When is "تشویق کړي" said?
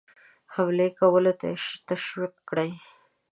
1.89-2.71